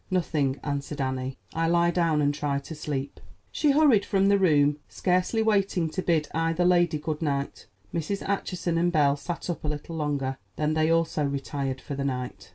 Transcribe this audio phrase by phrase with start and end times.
[0.09, 1.37] "Nothing," answered Annie.
[1.53, 3.19] "I lie down and try to sleep."
[3.51, 7.67] She hurried from the room, scarcely waiting to bid either lady good night.
[7.93, 8.27] Mrs.
[8.27, 12.49] Acheson and Belle sat up a little longer, then they also retired for the night.